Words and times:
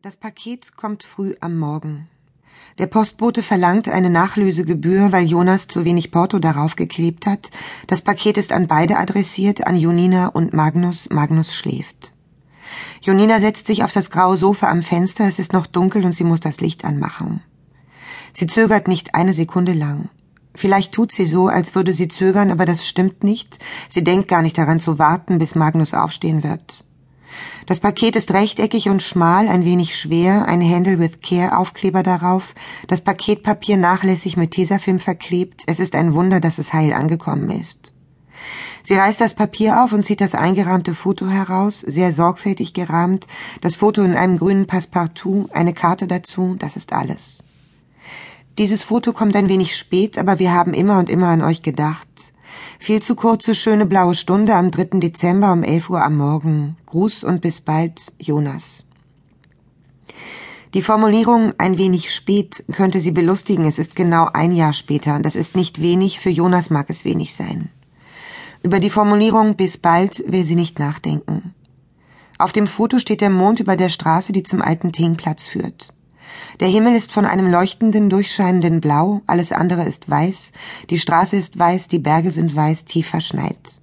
Das 0.00 0.16
Paket 0.16 0.76
kommt 0.76 1.02
früh 1.02 1.34
am 1.40 1.58
Morgen. 1.58 2.06
Der 2.78 2.86
Postbote 2.86 3.42
verlangt 3.42 3.88
eine 3.88 4.10
Nachlösegebühr, 4.10 5.10
weil 5.10 5.26
Jonas 5.26 5.66
zu 5.66 5.84
wenig 5.84 6.12
Porto 6.12 6.38
darauf 6.38 6.76
geklebt 6.76 7.26
hat. 7.26 7.50
Das 7.88 8.02
Paket 8.02 8.36
ist 8.36 8.52
an 8.52 8.68
beide 8.68 8.96
adressiert, 8.96 9.66
an 9.66 9.74
Jonina 9.74 10.28
und 10.28 10.54
Magnus. 10.54 11.10
Magnus 11.10 11.52
schläft. 11.52 12.14
Jonina 13.02 13.40
setzt 13.40 13.66
sich 13.66 13.82
auf 13.82 13.90
das 13.90 14.12
graue 14.12 14.36
Sofa 14.36 14.70
am 14.70 14.82
Fenster, 14.82 15.26
es 15.26 15.40
ist 15.40 15.52
noch 15.52 15.66
dunkel 15.66 16.04
und 16.04 16.14
sie 16.14 16.22
muss 16.22 16.38
das 16.38 16.60
Licht 16.60 16.84
anmachen. 16.84 17.42
Sie 18.32 18.46
zögert 18.46 18.86
nicht 18.86 19.16
eine 19.16 19.34
Sekunde 19.34 19.72
lang. 19.72 20.10
Vielleicht 20.54 20.92
tut 20.92 21.10
sie 21.10 21.26
so, 21.26 21.48
als 21.48 21.74
würde 21.74 21.92
sie 21.92 22.06
zögern, 22.06 22.52
aber 22.52 22.66
das 22.66 22.86
stimmt 22.86 23.24
nicht. 23.24 23.58
Sie 23.88 24.04
denkt 24.04 24.28
gar 24.28 24.42
nicht 24.42 24.58
daran 24.58 24.78
zu 24.78 25.00
warten, 25.00 25.40
bis 25.40 25.56
Magnus 25.56 25.92
aufstehen 25.92 26.44
wird. 26.44 26.84
Das 27.66 27.80
Paket 27.80 28.16
ist 28.16 28.32
rechteckig 28.32 28.88
und 28.88 29.02
schmal, 29.02 29.48
ein 29.48 29.64
wenig 29.64 29.98
schwer, 29.98 30.46
ein 30.46 30.62
Handle 30.62 30.98
with 30.98 31.20
Care 31.22 31.58
Aufkleber 31.58 32.02
darauf, 32.02 32.54
das 32.86 33.00
Paketpapier 33.00 33.76
nachlässig 33.76 34.36
mit 34.36 34.52
Tesafilm 34.52 35.00
verklebt. 35.00 35.64
Es 35.66 35.80
ist 35.80 35.94
ein 35.94 36.14
Wunder, 36.14 36.40
dass 36.40 36.58
es 36.58 36.72
heil 36.72 36.92
angekommen 36.92 37.50
ist. 37.50 37.92
Sie 38.82 38.94
reißt 38.94 39.20
das 39.20 39.34
Papier 39.34 39.82
auf 39.84 39.92
und 39.92 40.04
zieht 40.04 40.20
das 40.20 40.34
eingerahmte 40.34 40.94
Foto 40.94 41.28
heraus, 41.28 41.80
sehr 41.80 42.12
sorgfältig 42.12 42.72
gerahmt, 42.72 43.26
das 43.60 43.76
Foto 43.76 44.02
in 44.02 44.14
einem 44.14 44.38
grünen 44.38 44.66
Passepartout, 44.66 45.48
eine 45.52 45.74
Karte 45.74 46.06
dazu, 46.06 46.56
das 46.58 46.76
ist 46.76 46.92
alles. 46.92 47.42
Dieses 48.58 48.82
Foto 48.82 49.12
kommt 49.12 49.36
ein 49.36 49.48
wenig 49.48 49.76
spät, 49.76 50.18
aber 50.18 50.38
wir 50.38 50.52
haben 50.52 50.74
immer 50.74 50.98
und 50.98 51.10
immer 51.10 51.28
an 51.28 51.42
euch 51.42 51.62
gedacht. 51.62 52.08
Viel 52.78 53.02
zu 53.02 53.16
kurze, 53.16 53.54
schöne 53.54 53.86
blaue 53.86 54.14
Stunde 54.14 54.54
am 54.54 54.70
3. 54.70 55.00
Dezember 55.00 55.52
um 55.52 55.62
11 55.62 55.90
Uhr 55.90 56.02
am 56.02 56.16
Morgen. 56.16 56.76
Gruß 56.86 57.24
und 57.24 57.40
bis 57.40 57.60
bald, 57.60 58.12
Jonas. 58.18 58.84
Die 60.74 60.82
Formulierung 60.82 61.52
ein 61.58 61.76
wenig 61.76 62.14
spät 62.14 62.64
könnte 62.72 63.00
Sie 63.00 63.10
belustigen. 63.10 63.64
Es 63.64 63.78
ist 63.78 63.96
genau 63.96 64.28
ein 64.32 64.52
Jahr 64.52 64.72
später. 64.72 65.18
Das 65.18 65.34
ist 65.34 65.56
nicht 65.56 65.80
wenig. 65.80 66.20
Für 66.20 66.30
Jonas 66.30 66.70
mag 66.70 66.88
es 66.88 67.04
wenig 67.04 67.34
sein. 67.34 67.70
Über 68.62 68.78
die 68.80 68.90
Formulierung 68.90 69.56
bis 69.56 69.76
bald 69.78 70.22
will 70.26 70.44
sie 70.44 70.56
nicht 70.56 70.78
nachdenken. 70.78 71.54
Auf 72.38 72.52
dem 72.52 72.66
Foto 72.66 72.98
steht 72.98 73.20
der 73.20 73.30
Mond 73.30 73.60
über 73.60 73.76
der 73.76 73.88
Straße, 73.88 74.32
die 74.32 74.42
zum 74.42 74.62
alten 74.62 74.92
Tingplatz 74.92 75.46
führt. 75.46 75.92
Der 76.60 76.68
Himmel 76.68 76.94
ist 76.94 77.12
von 77.12 77.24
einem 77.24 77.50
leuchtenden, 77.50 78.10
durchscheinenden 78.10 78.80
Blau, 78.80 79.22
alles 79.26 79.52
andere 79.52 79.84
ist 79.84 80.08
weiß, 80.08 80.52
die 80.90 80.98
Straße 80.98 81.36
ist 81.36 81.58
weiß, 81.58 81.88
die 81.88 81.98
Berge 81.98 82.30
sind 82.30 82.54
weiß, 82.54 82.84
tief 82.84 83.08
verschneit. 83.08 83.80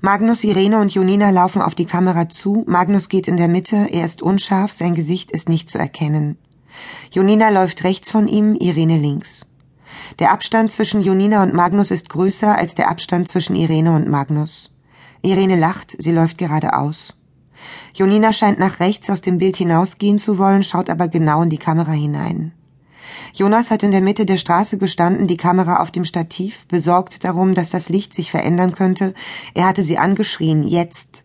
Magnus, 0.00 0.44
Irene 0.44 0.80
und 0.80 0.92
Jonina 0.92 1.30
laufen 1.30 1.62
auf 1.62 1.74
die 1.74 1.84
Kamera 1.84 2.28
zu, 2.28 2.64
Magnus 2.66 3.08
geht 3.08 3.28
in 3.28 3.36
der 3.36 3.48
Mitte, 3.48 3.88
er 3.90 4.04
ist 4.04 4.22
unscharf, 4.22 4.72
sein 4.72 4.94
Gesicht 4.94 5.30
ist 5.30 5.48
nicht 5.48 5.70
zu 5.70 5.78
erkennen. 5.78 6.38
Jonina 7.10 7.50
läuft 7.50 7.84
rechts 7.84 8.10
von 8.10 8.28
ihm, 8.28 8.54
Irene 8.54 8.96
links. 8.96 9.46
Der 10.18 10.32
Abstand 10.32 10.72
zwischen 10.72 11.02
Jonina 11.02 11.42
und 11.42 11.54
Magnus 11.54 11.90
ist 11.90 12.08
größer 12.08 12.56
als 12.56 12.74
der 12.74 12.90
Abstand 12.90 13.28
zwischen 13.28 13.56
Irene 13.56 13.94
und 13.94 14.08
Magnus. 14.08 14.72
Irene 15.22 15.56
lacht, 15.56 15.96
sie 15.98 16.12
läuft 16.12 16.38
geradeaus. 16.38 17.14
Jonina 17.94 18.32
scheint 18.32 18.58
nach 18.58 18.80
rechts 18.80 19.10
aus 19.10 19.20
dem 19.20 19.38
Bild 19.38 19.56
hinausgehen 19.56 20.18
zu 20.18 20.38
wollen, 20.38 20.62
schaut 20.62 20.90
aber 20.90 21.08
genau 21.08 21.42
in 21.42 21.50
die 21.50 21.58
Kamera 21.58 21.92
hinein. 21.92 22.52
Jonas 23.34 23.70
hat 23.70 23.82
in 23.82 23.90
der 23.90 24.00
Mitte 24.00 24.26
der 24.26 24.36
Straße 24.36 24.78
gestanden, 24.78 25.26
die 25.26 25.36
Kamera 25.36 25.80
auf 25.80 25.90
dem 25.90 26.04
Stativ, 26.04 26.66
besorgt 26.66 27.24
darum, 27.24 27.54
dass 27.54 27.70
das 27.70 27.88
Licht 27.88 28.14
sich 28.14 28.30
verändern 28.30 28.72
könnte. 28.72 29.14
Er 29.54 29.66
hatte 29.66 29.82
sie 29.82 29.98
angeschrien, 29.98 30.66
jetzt. 30.66 31.24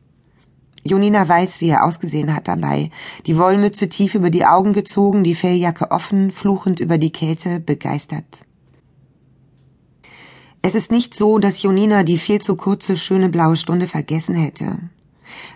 Jonina 0.83 1.27
weiß, 1.27 1.61
wie 1.61 1.69
er 1.69 1.83
ausgesehen 1.83 2.35
hat 2.35 2.47
dabei. 2.47 2.91
Die 3.25 3.37
Wollmütze 3.37 3.89
tief 3.89 4.13
über 4.13 4.29
die 4.29 4.45
Augen 4.45 4.71
gezogen, 4.71 5.23
die 5.23 5.33
Felljacke 5.33 5.89
offen, 5.89 6.31
fluchend 6.31 6.79
über 6.79 6.99
die 6.99 7.11
Kälte, 7.11 7.59
begeistert. 7.59 8.45
Es 10.61 10.75
ist 10.75 10.91
nicht 10.91 11.15
so, 11.15 11.39
dass 11.39 11.61
Jonina 11.61 12.03
die 12.03 12.19
viel 12.19 12.39
zu 12.39 12.55
kurze, 12.55 12.97
schöne 12.97 13.29
blaue 13.29 13.57
Stunde 13.57 13.87
vergessen 13.87 14.35
hätte. 14.35 14.77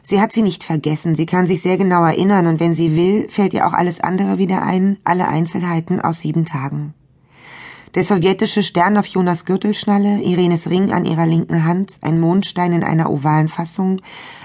Sie 0.02 0.22
hat 0.22 0.31
sie 0.31 0.41
nicht 0.41 0.63
vergessen, 0.63 1.16
sie 1.16 1.25
kann 1.25 1.47
sich 1.47 1.62
sehr 1.62 1.78
genau 1.78 2.03
erinnern, 2.03 2.47
und 2.47 2.59
wenn 2.59 2.74
sie 2.74 2.96
will, 2.96 3.28
fällt 3.30 3.53
ihr 3.53 3.68
auch 3.68 3.74
alles 3.74 4.00
andere 4.00 4.38
wieder 4.38 4.63
ein, 4.63 4.97
alle 5.03 5.28
Einzelheiten 5.28 6.00
aus 6.00 6.22
sieben 6.22 6.46
Tagen. 6.46 6.94
Der 7.96 8.03
sowjetische 8.03 8.62
Stern 8.62 8.97
auf 8.97 9.07
Jonas 9.07 9.46
Gürtelschnalle, 9.46 10.22
Irenes 10.22 10.69
Ring 10.69 10.91
an 10.91 11.06
ihrer 11.06 11.25
linken 11.25 11.66
Hand, 11.66 11.97
ein 12.02 12.19
Mondstein 12.19 12.72
in 12.72 12.84
einer 12.84 13.09
ovalen 13.09 13.47
Fassung, 13.47 14.02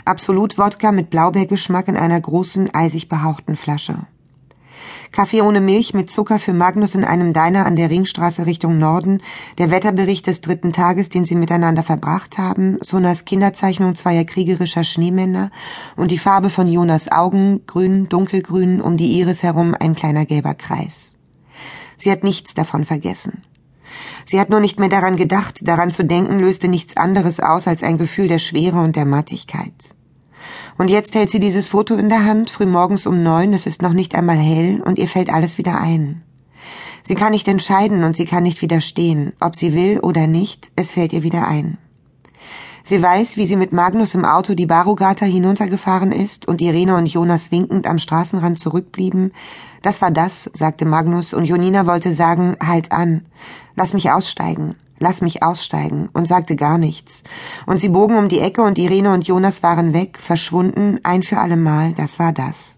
Absolut-Wodka 0.06 0.92
mit 0.92 1.10
Blaubeergeschmack 1.10 1.88
in 1.88 1.96
einer 1.98 2.20
großen, 2.20 2.74
eisig 2.74 3.10
behauchten 3.10 3.56
Flasche. 3.56 4.06
Kaffee 5.14 5.42
ohne 5.42 5.60
Milch 5.60 5.94
mit 5.94 6.10
Zucker 6.10 6.40
für 6.40 6.52
Magnus 6.52 6.96
in 6.96 7.04
einem 7.04 7.32
Diner 7.32 7.66
an 7.66 7.76
der 7.76 7.88
Ringstraße 7.88 8.46
Richtung 8.46 8.80
Norden, 8.80 9.22
der 9.58 9.70
Wetterbericht 9.70 10.26
des 10.26 10.40
dritten 10.40 10.72
Tages, 10.72 11.08
den 11.08 11.24
sie 11.24 11.36
miteinander 11.36 11.84
verbracht 11.84 12.36
haben, 12.36 12.78
Sonas 12.80 13.24
Kinderzeichnung 13.24 13.94
zweier 13.94 14.24
kriegerischer 14.24 14.82
Schneemänner 14.82 15.52
und 15.94 16.10
die 16.10 16.18
Farbe 16.18 16.50
von 16.50 16.66
Jonas 16.66 17.12
Augen, 17.12 17.60
grün, 17.68 18.08
dunkelgrün, 18.08 18.80
um 18.80 18.96
die 18.96 19.16
Iris 19.20 19.44
herum 19.44 19.76
ein 19.78 19.94
kleiner 19.94 20.26
gelber 20.26 20.54
Kreis. 20.54 21.12
Sie 21.96 22.10
hat 22.10 22.24
nichts 22.24 22.54
davon 22.54 22.84
vergessen. 22.84 23.44
Sie 24.24 24.40
hat 24.40 24.50
nur 24.50 24.58
nicht 24.58 24.80
mehr 24.80 24.88
daran 24.88 25.14
gedacht, 25.14 25.60
daran 25.62 25.92
zu 25.92 26.04
denken 26.04 26.40
löste 26.40 26.66
nichts 26.66 26.96
anderes 26.96 27.38
aus 27.38 27.68
als 27.68 27.84
ein 27.84 27.98
Gefühl 27.98 28.26
der 28.26 28.40
Schwere 28.40 28.80
und 28.80 28.96
der 28.96 29.04
Mattigkeit. 29.04 29.94
Und 30.76 30.90
jetzt 30.90 31.14
hält 31.14 31.30
sie 31.30 31.38
dieses 31.38 31.68
Foto 31.68 31.94
in 31.94 32.08
der 32.08 32.24
Hand, 32.24 32.50
frühmorgens 32.50 33.06
um 33.06 33.22
neun, 33.22 33.52
es 33.52 33.66
ist 33.66 33.82
noch 33.82 33.92
nicht 33.92 34.14
einmal 34.14 34.36
hell, 34.36 34.82
und 34.84 34.98
ihr 34.98 35.08
fällt 35.08 35.32
alles 35.32 35.56
wieder 35.56 35.80
ein. 35.80 36.22
Sie 37.04 37.14
kann 37.14 37.32
nicht 37.32 37.46
entscheiden 37.46 38.02
und 38.02 38.16
sie 38.16 38.24
kann 38.24 38.42
nicht 38.42 38.62
widerstehen, 38.62 39.34
ob 39.38 39.56
sie 39.56 39.74
will 39.74 40.00
oder 40.00 40.26
nicht, 40.26 40.72
es 40.74 40.90
fällt 40.90 41.12
ihr 41.12 41.22
wieder 41.22 41.46
ein. 41.46 41.78
Sie 42.82 43.02
weiß, 43.02 43.36
wie 43.36 43.46
sie 43.46 43.56
mit 43.56 43.72
Magnus 43.72 44.14
im 44.14 44.24
Auto 44.24 44.54
die 44.54 44.66
Barogata 44.66 45.24
hinuntergefahren 45.24 46.12
ist 46.12 46.46
und 46.46 46.60
Irene 46.60 46.96
und 46.96 47.06
Jonas 47.06 47.50
winkend 47.50 47.86
am 47.86 47.98
Straßenrand 47.98 48.58
zurückblieben. 48.58 49.32
Das 49.80 50.02
war 50.02 50.10
das, 50.10 50.50
sagte 50.52 50.84
Magnus, 50.84 51.32
und 51.32 51.44
Jonina 51.44 51.86
wollte 51.86 52.12
sagen, 52.12 52.56
halt 52.62 52.92
an, 52.92 53.22
lass 53.74 53.94
mich 53.94 54.10
aussteigen 54.10 54.74
lass 54.98 55.20
mich 55.20 55.42
aussteigen 55.42 56.08
und 56.12 56.28
sagte 56.28 56.56
gar 56.56 56.78
nichts. 56.78 57.22
Und 57.66 57.80
sie 57.80 57.88
bogen 57.88 58.16
um 58.16 58.28
die 58.28 58.40
Ecke 58.40 58.62
und 58.62 58.78
Irene 58.78 59.12
und 59.12 59.26
Jonas 59.26 59.62
waren 59.62 59.92
weg, 59.92 60.18
verschwunden, 60.18 61.00
ein 61.02 61.22
für 61.22 61.38
allemal, 61.38 61.92
das 61.92 62.18
war 62.18 62.32
das. 62.32 62.74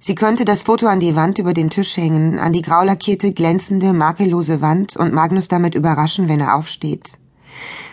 Sie 0.00 0.14
könnte 0.14 0.44
das 0.44 0.62
Foto 0.62 0.86
an 0.86 1.00
die 1.00 1.16
Wand 1.16 1.38
über 1.38 1.52
den 1.52 1.70
Tisch 1.70 1.96
hängen, 1.96 2.38
an 2.38 2.52
die 2.52 2.62
grau 2.62 2.84
lackierte, 2.84 3.32
glänzende, 3.32 3.92
makellose 3.92 4.60
Wand 4.60 4.96
und 4.96 5.12
Magnus 5.12 5.48
damit 5.48 5.74
überraschen, 5.74 6.28
wenn 6.28 6.40
er 6.40 6.54
aufsteht. 6.54 7.18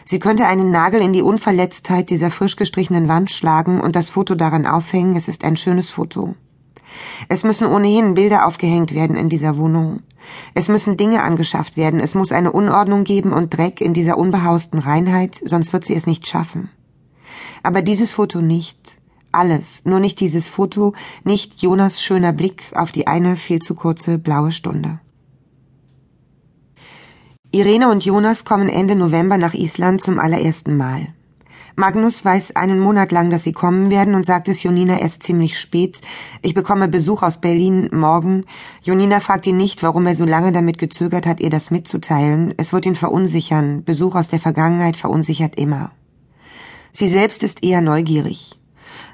Sie 0.05 0.19
könnte 0.19 0.45
einen 0.45 0.69
Nagel 0.69 1.01
in 1.01 1.13
die 1.13 1.23
Unverletztheit 1.23 2.11
dieser 2.11 2.29
frisch 2.29 2.57
gestrichenen 2.57 3.07
Wand 3.07 3.31
schlagen 3.31 3.81
und 3.81 3.95
das 3.95 4.11
Foto 4.11 4.35
daran 4.35 4.67
aufhängen, 4.67 5.15
es 5.15 5.27
ist 5.27 5.43
ein 5.43 5.57
schönes 5.57 5.89
Foto. 5.89 6.35
Es 7.27 7.43
müssen 7.43 7.65
ohnehin 7.65 8.13
Bilder 8.13 8.45
aufgehängt 8.45 8.93
werden 8.93 9.15
in 9.15 9.29
dieser 9.29 9.57
Wohnung. 9.57 10.03
Es 10.53 10.67
müssen 10.67 10.97
Dinge 10.97 11.23
angeschafft 11.23 11.77
werden, 11.77 11.99
es 11.99 12.15
muss 12.15 12.31
eine 12.31 12.51
Unordnung 12.51 13.03
geben 13.03 13.33
und 13.33 13.55
Dreck 13.55 13.81
in 13.81 13.93
dieser 13.93 14.17
unbehausten 14.17 14.79
Reinheit, 14.79 15.41
sonst 15.43 15.73
wird 15.73 15.85
sie 15.85 15.95
es 15.95 16.07
nicht 16.07 16.27
schaffen. 16.27 16.69
Aber 17.63 17.81
dieses 17.81 18.11
Foto 18.11 18.41
nicht. 18.41 18.99
Alles, 19.31 19.83
nur 19.83 19.99
nicht 19.99 20.19
dieses 20.21 20.47
Foto, 20.47 20.93
nicht 21.23 21.61
Jonas 21.61 22.01
schöner 22.01 22.31
Blick 22.31 22.71
auf 22.73 22.91
die 22.91 23.07
eine 23.07 23.35
viel 23.35 23.59
zu 23.59 23.75
kurze 23.75 24.17
blaue 24.17 24.53
Stunde. 24.53 24.99
Irene 27.51 27.89
und 27.89 28.05
Jonas 28.05 28.45
kommen 28.45 28.69
Ende 28.69 28.95
November 28.95 29.37
nach 29.37 29.53
Island 29.53 30.01
zum 30.01 30.19
allerersten 30.19 30.77
Mal. 30.77 31.14
Magnus 31.77 32.23
weiß 32.23 32.55
einen 32.55 32.79
Monat 32.79 33.11
lang, 33.11 33.29
dass 33.29 33.43
sie 33.43 33.51
kommen 33.51 33.89
werden 33.89 34.15
und 34.15 34.25
sagt 34.25 34.47
es 34.47 34.63
Jonina 34.63 34.97
erst 34.97 35.23
ziemlich 35.23 35.59
spät. 35.59 35.99
Ich 36.41 36.53
bekomme 36.53 36.87
Besuch 36.87 37.21
aus 37.21 37.41
Berlin 37.41 37.89
morgen. 37.91 38.45
Jonina 38.81 39.19
fragt 39.19 39.45
ihn 39.45 39.57
nicht, 39.57 39.83
warum 39.83 40.05
er 40.05 40.15
so 40.15 40.23
lange 40.23 40.53
damit 40.53 40.77
gezögert 40.77 41.25
hat, 41.25 41.41
ihr 41.41 41.49
das 41.49 41.71
mitzuteilen. 41.71 42.53
Es 42.55 42.71
wird 42.71 42.85
ihn 42.85 42.95
verunsichern. 42.95 43.83
Besuch 43.83 44.15
aus 44.15 44.29
der 44.29 44.39
Vergangenheit 44.39 44.95
verunsichert 44.95 45.59
immer. 45.59 45.91
Sie 46.93 47.09
selbst 47.09 47.43
ist 47.43 47.61
eher 47.61 47.81
neugierig. 47.81 48.57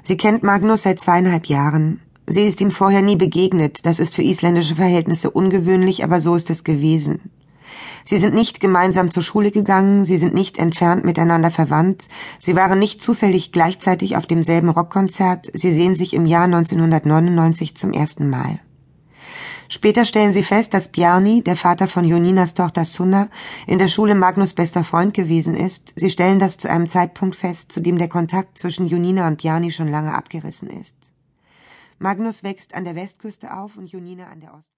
Sie 0.04 0.16
kennt 0.16 0.44
Magnus 0.44 0.82
seit 0.82 1.00
zweieinhalb 1.00 1.46
Jahren. 1.46 2.00
Sie 2.28 2.46
ist 2.46 2.60
ihm 2.60 2.70
vorher 2.70 3.02
nie 3.02 3.16
begegnet. 3.16 3.84
Das 3.86 3.98
ist 3.98 4.14
für 4.14 4.22
isländische 4.22 4.76
Verhältnisse 4.76 5.32
ungewöhnlich, 5.32 6.04
aber 6.04 6.20
so 6.20 6.36
ist 6.36 6.48
es 6.48 6.62
gewesen. 6.62 7.31
Sie 8.04 8.18
sind 8.18 8.34
nicht 8.34 8.60
gemeinsam 8.60 9.10
zur 9.10 9.22
Schule 9.22 9.50
gegangen, 9.50 10.04
sie 10.04 10.18
sind 10.18 10.34
nicht 10.34 10.58
entfernt 10.58 11.04
miteinander 11.04 11.50
verwandt, 11.50 12.08
sie 12.38 12.56
waren 12.56 12.78
nicht 12.78 13.02
zufällig 13.02 13.52
gleichzeitig 13.52 14.16
auf 14.16 14.26
demselben 14.26 14.68
Rockkonzert, 14.68 15.50
sie 15.52 15.72
sehen 15.72 15.94
sich 15.94 16.14
im 16.14 16.26
Jahr 16.26 16.44
1999 16.44 17.76
zum 17.76 17.92
ersten 17.92 18.28
Mal. 18.28 18.60
Später 19.72 20.04
stellen 20.04 20.34
sie 20.34 20.42
fest, 20.42 20.74
dass 20.74 20.88
Bjarni, 20.88 21.42
der 21.42 21.56
Vater 21.56 21.88
von 21.88 22.04
Joninas 22.04 22.52
Tochter 22.52 22.84
Sunna, 22.84 23.30
in 23.66 23.78
der 23.78 23.88
Schule 23.88 24.14
Magnus 24.14 24.52
bester 24.52 24.84
Freund 24.84 25.14
gewesen 25.14 25.54
ist. 25.54 25.94
Sie 25.96 26.10
stellen 26.10 26.38
das 26.38 26.58
zu 26.58 26.68
einem 26.68 26.90
Zeitpunkt 26.90 27.36
fest, 27.36 27.72
zu 27.72 27.80
dem 27.80 27.96
der 27.96 28.10
Kontakt 28.10 28.58
zwischen 28.58 28.86
Jonina 28.86 29.26
und 29.26 29.38
Bjarni 29.40 29.70
schon 29.70 29.88
lange 29.88 30.12
abgerissen 30.12 30.68
ist. 30.68 30.94
Magnus 31.98 32.42
wächst 32.42 32.74
an 32.74 32.84
der 32.84 32.96
Westküste 32.96 33.56
auf 33.56 33.78
und 33.78 33.86
Jonina 33.86 34.26
an 34.26 34.40
der 34.40 34.52
Ost 34.52 34.70